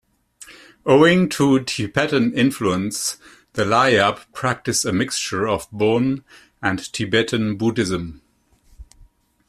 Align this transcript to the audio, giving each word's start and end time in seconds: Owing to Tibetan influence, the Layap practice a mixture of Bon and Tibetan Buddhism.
Owing 0.83 1.29
to 1.29 1.59
Tibetan 1.63 2.33
influence, 2.33 3.17
the 3.53 3.65
Layap 3.65 4.25
practice 4.33 4.83
a 4.83 4.91
mixture 4.91 5.47
of 5.47 5.67
Bon 5.71 6.23
and 6.59 6.79
Tibetan 6.91 7.55
Buddhism. 7.55 8.23